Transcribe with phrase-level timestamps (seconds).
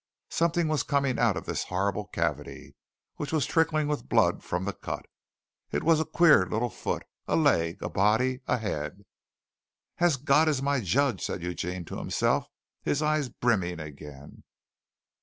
[0.31, 2.75] Something was coming up out of this horrible cavity,
[3.17, 5.05] which was trickling with blood from the cut.
[5.71, 9.05] It was queer a little foot, a leg, a body, a head.
[9.99, 12.47] "As God is my judge," said Eugene to himself,
[12.81, 14.43] his eyes brimming again.